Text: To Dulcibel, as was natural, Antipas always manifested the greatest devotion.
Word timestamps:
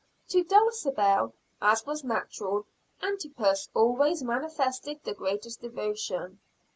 To 0.29 0.43
Dulcibel, 0.43 1.33
as 1.61 1.85
was 1.85 2.03
natural, 2.03 2.65
Antipas 3.03 3.69
always 3.75 4.23
manifested 4.23 4.99
the 5.03 5.13
greatest 5.13 5.61
devotion. 5.61 6.39